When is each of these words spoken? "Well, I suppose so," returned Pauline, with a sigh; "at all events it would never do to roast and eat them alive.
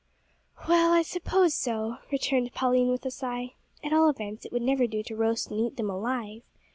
"Well, 0.67 0.93
I 0.93 1.03
suppose 1.03 1.53
so," 1.53 1.97
returned 2.11 2.55
Pauline, 2.55 2.89
with 2.89 3.05
a 3.05 3.11
sigh; 3.11 3.53
"at 3.83 3.93
all 3.93 4.09
events 4.09 4.43
it 4.45 4.51
would 4.51 4.63
never 4.63 4.87
do 4.87 5.03
to 5.03 5.15
roast 5.15 5.51
and 5.51 5.59
eat 5.59 5.77
them 5.77 5.91
alive. 5.91 6.41